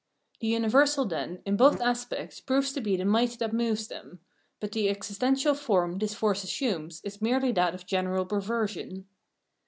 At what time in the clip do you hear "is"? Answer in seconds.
7.03-7.21